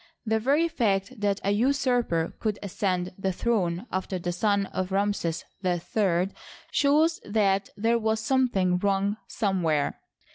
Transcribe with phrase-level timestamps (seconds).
[0.25, 5.45] The very fact that a usurper could ascend the throne after the son of Ramses
[5.63, 6.29] III
[6.71, 9.99] shows that there was something wrong somewhere.